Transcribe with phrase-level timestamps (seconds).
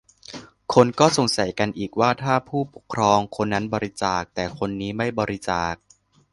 [0.73, 5.73] คนก็สงสัยกันอีกว่า ถ้าผู้ปกครองคนนั้นบริจาค แต่คนนี้ไม่บริจาค